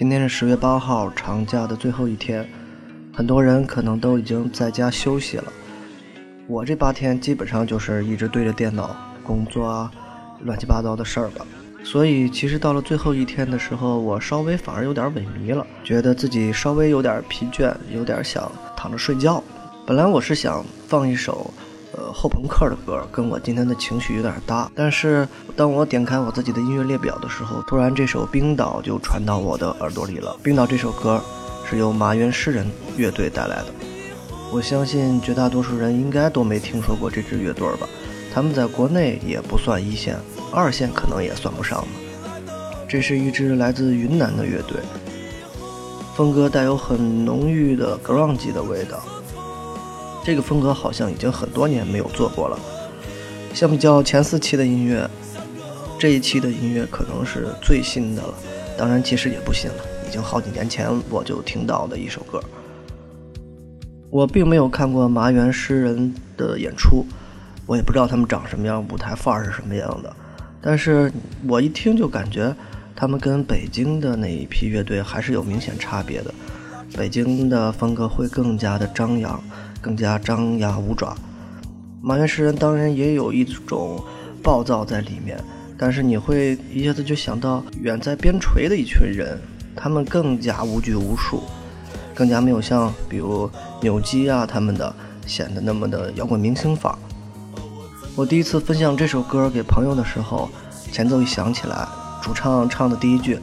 [0.00, 2.48] 今天是十月八号，长假的最后一天，
[3.12, 5.44] 很多人可能都已经在家休息了。
[6.46, 9.92] 我这八天基本上就是一直对着电脑工作啊，
[10.44, 11.46] 乱七八糟的事儿吧。
[11.84, 19.44] 所以其实到了最后一天的时候，我稍微反而有点萎靡了，觉得自己稍微有点疲倦，有点想躺着睡觉。
[19.86, 21.52] 本来我是想放一首。
[22.00, 30.34] 呃，后朋克的歌跟我今天的情绪有点搭，但是当我点开我自己的音乐列表的时候，突然这首《冰岛》就传到我的耳朵里了。
[30.42, 31.20] 《冰岛》这首歌
[31.68, 32.66] 是由麻原诗人
[32.96, 33.66] 乐队带来的，
[34.50, 37.86] 我相信绝大多数人应该都没听说过这支乐队吧？
[38.32, 40.16] 他们在国内也不算一线，
[40.50, 41.88] 二线可能也算不上吧
[42.88, 44.80] 这是一支来自云南的乐队，
[46.16, 49.02] 风格带有很浓郁的 grunge 的味道。
[50.24, 52.58] 这个风格好像已经很多年没有做过了。
[53.54, 55.08] 相比较前四期的音乐，
[55.98, 58.34] 这一期的音乐可能是最新的了。
[58.78, 59.76] 当然，其实也不新了，
[60.08, 62.40] 已经好几年前我就听到的一首歌。
[64.08, 67.04] 我并没有看过麻原诗人的演出，
[67.66, 70.14] 我也不知道他们长什么样，舞台范儿是什么样的。
[70.60, 71.12] 但是
[71.48, 72.54] 我一听就感觉，
[72.94, 76.34] 他们跟北京的那一批乐队还是有明显差别的。
[76.96, 79.42] 北京的风格会更加的张扬。
[79.82, 81.16] 更加张牙舞爪，
[82.02, 83.98] 马原诗人当然也有一种
[84.42, 85.42] 暴躁在里面，
[85.78, 89.40] 但是你会一下子就想到远在边陲的一群人，
[89.74, 91.44] 他们更加无拘无束，
[92.14, 94.94] 更加没有像比如扭机啊他们的
[95.26, 96.98] 显得那么的摇滚明星范儿。
[98.14, 100.50] 我第一次分享这首歌给朋友的时候，
[100.92, 101.88] 前奏一响起来，
[102.20, 103.38] 主唱唱的第一句，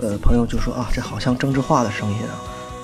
[0.00, 2.34] 呃，朋友就说啊，这好像政治化的声音啊，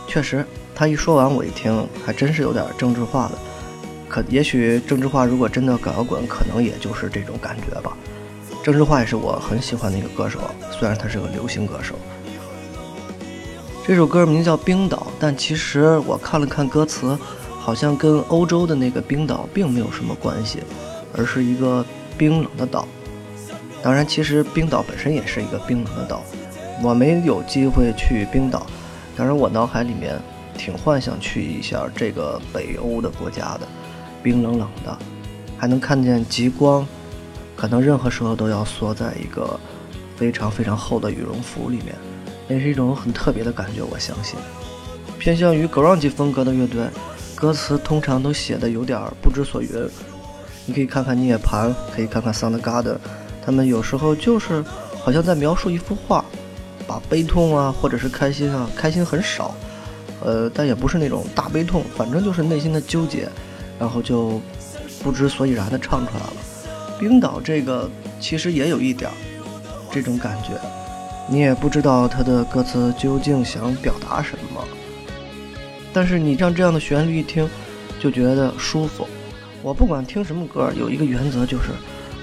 [0.06, 0.44] 确实。
[0.74, 3.38] 他一说完，我一听，还真是有点政治化的。
[4.08, 7.96] 可也许政治化如果真的搞摇滚，可能也就是这种感觉吧。
[8.62, 10.40] 政治化也是我很喜欢的一个歌手，
[10.72, 11.94] 虽然他是个流行歌手。
[13.86, 17.16] 这首歌名叫《冰岛》，但其实我看了看歌词，
[17.60, 20.60] 好像跟欧洲的那个冰岛并没有什么关系，
[21.16, 21.84] 而是一个
[22.16, 22.88] 冰冷的岛。
[23.82, 26.24] 当然，其实冰岛本身也是一个冰冷的岛。
[26.82, 28.66] 我没有机会去冰岛，
[29.16, 30.20] 当然我脑海里面。
[30.56, 33.66] 挺幻想去一下这个北欧的国家的，
[34.22, 34.96] 冰冷冷的，
[35.58, 36.86] 还能看见极光，
[37.56, 39.58] 可能任何时候都要缩在一个
[40.16, 41.92] 非常非常厚的羽绒服里面，
[42.46, 43.82] 那是一种很特别的感觉。
[43.82, 44.38] 我相信，
[45.18, 46.86] 偏向于 grunge 风格的乐队，
[47.34, 49.68] 歌词通常都写的有点不知所云。
[50.66, 52.98] 你可以看看涅槃，可以看看 Soundgarden，
[53.44, 54.64] 他们有时候就是
[55.02, 56.24] 好像在描述一幅画，
[56.94, 59.52] 把悲痛啊或者是开心啊，开心很少。
[60.20, 63.28] 呃，但也不是那种大悲痛，反正就是内心的纠结，
[63.80, 64.40] 然后就
[65.02, 66.32] 不知所以然的唱出来了。
[67.00, 67.90] 冰岛这个
[68.20, 69.10] 其实也有一点
[69.90, 70.50] 这种感觉，
[71.28, 74.64] 你也不知道他的歌词究竟想表达什么，
[75.92, 77.48] 但是你让这样的旋律一听，
[77.98, 79.06] 就觉得舒服。
[79.62, 81.70] 我不管听什么歌，有一个原则就是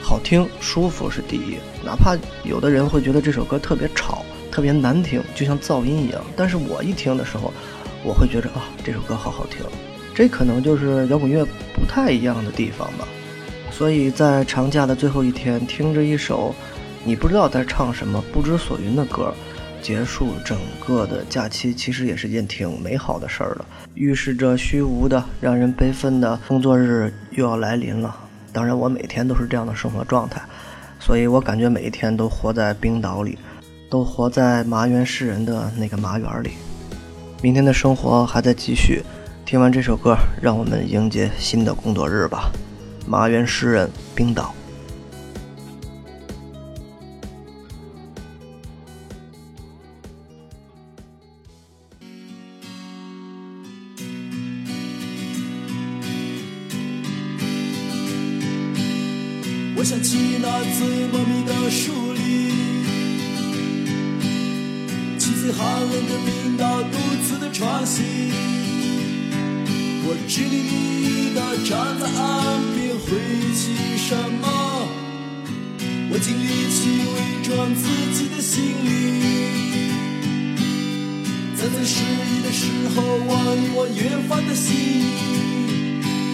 [0.01, 7.53] 好听、舒服是第一，哪怕有的人会觉得这首歌特别吵、特别难听，就像噪音一样，但是我一听的时候。
[8.03, 9.63] 我会觉得啊，这首歌好好听，
[10.15, 13.07] 这可能就是摇滚乐不太一样的地方吧。
[13.71, 16.51] 所以在长假的最后一天，听着一首
[17.03, 19.31] 你不知道在唱什么、不知所云的歌，
[19.83, 23.65] 结束整个的假期，其实也是件挺美好的事儿了。
[23.93, 28.15] 预示着虚无的、让人悲愤的工作日又要来临了。
[28.51, 30.41] 当然，我每天都是这样的生活状态，
[30.99, 33.37] 所以我感觉每一天都活在冰岛里，
[33.91, 36.51] 都活在麻原诗人的那个麻园里。
[37.41, 39.03] 明天的生活还在继续，
[39.45, 42.49] 听完这首歌，让我们迎接新的工作日吧。
[43.05, 44.55] 麻原诗人，冰岛。
[59.75, 60.47] 我想起那
[60.77, 62.10] 最茂密的树
[65.53, 66.81] 寒冷的冰岛。
[66.83, 68.03] 独自的穿行，
[70.03, 71.69] 我支离离地站
[71.99, 72.19] 在岸
[72.75, 73.61] 边，回忆起
[73.97, 74.43] 什么？
[76.13, 76.45] 我尽力
[76.75, 76.79] 去
[77.13, 77.81] 伪装自
[78.13, 78.87] 己的心灵，
[81.55, 82.61] 在最失意的时
[82.93, 84.67] 候望一望远方的星，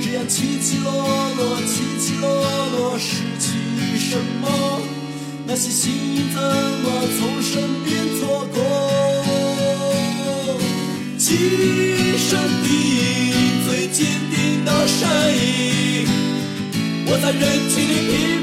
[0.02, 0.90] 这样起起落
[1.38, 2.26] 落，起起落
[2.72, 3.46] 落，失去
[4.00, 4.46] 什么？
[5.46, 6.86] 那些幸运怎么
[7.20, 8.97] 从身边错过？
[11.30, 11.36] 今
[12.18, 12.70] 生的
[13.68, 16.08] 最坚定的身影，
[17.06, 18.37] 我在人群里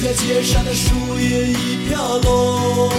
[0.00, 2.90] 条街上的树叶已飘落，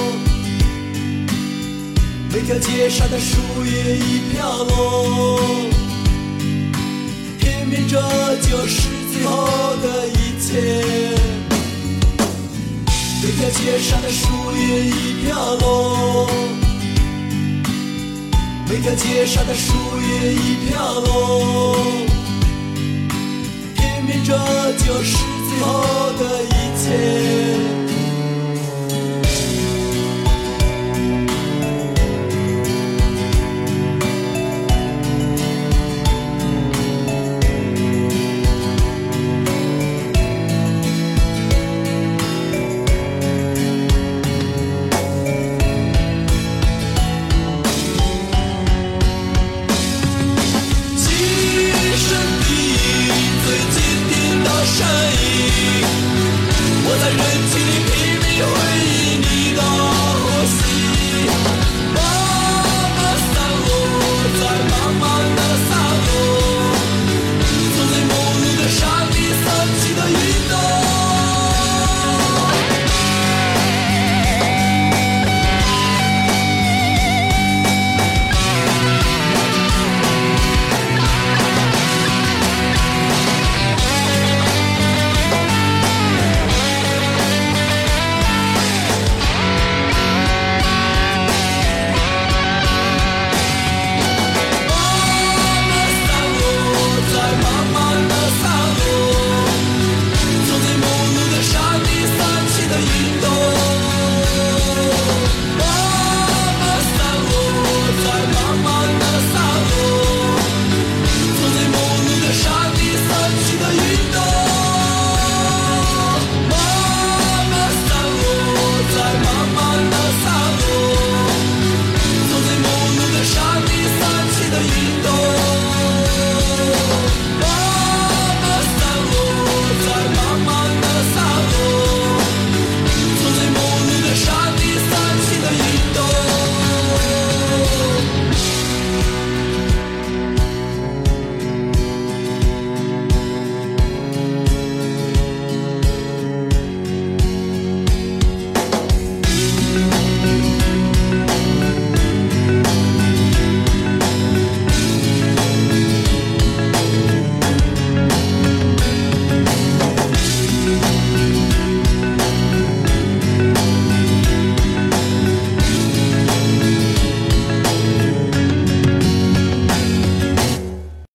[2.31, 5.39] 每条街上的树叶已飘落，
[7.39, 7.99] 偏偏这
[8.47, 9.47] 就是最后
[9.81, 10.61] 的一切。
[13.23, 16.29] 每条街上的树叶已飘落，
[18.69, 19.73] 每条街上的树
[20.07, 21.75] 叶已飘落，
[23.75, 24.37] 偏偏这
[24.85, 25.40] 就是。